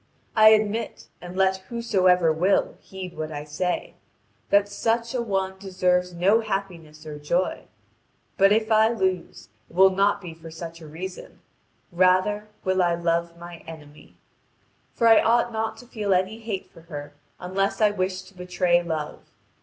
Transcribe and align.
I 0.35 0.49
admit 0.49 1.09
(and 1.21 1.37
let 1.37 1.57
whosoever 1.69 2.33
will, 2.33 2.75
heed 2.79 3.15
what 3.15 3.31
I 3.31 3.43
say) 3.43 3.93
that 4.49 4.67
such 4.67 5.13
an 5.13 5.27
one 5.27 5.59
deserves 5.59 6.11
no 6.15 6.39
happiness 6.41 7.05
or 7.05 7.19
joy. 7.19 7.65
But 8.35 8.51
if 8.51 8.71
I 8.71 8.89
lose, 8.89 9.49
it 9.69 9.75
will 9.75 9.91
not 9.91 10.19
be 10.19 10.33
for 10.33 10.49
such 10.49 10.81
a 10.81 10.87
reason; 10.87 11.41
rather 11.91 12.47
will 12.63 12.81
I 12.81 12.95
love 12.95 13.37
my 13.37 13.57
enemy. 13.67 14.17
For 14.95 15.05
I 15.07 15.21
ought 15.21 15.53
not 15.53 15.77
to 15.77 15.85
feel 15.85 16.15
any 16.15 16.39
hate 16.39 16.71
for 16.71 16.81
her 16.81 17.13
unless 17.39 17.79
I 17.79 17.91
wish 17.91 18.23
to 18.23 18.33
betray 18.33 18.81
Love. 18.81 19.29